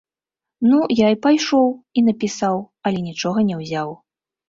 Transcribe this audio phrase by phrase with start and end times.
[0.69, 3.99] Ну я і пайшоў, і напісаў, але нічога не ўзяў.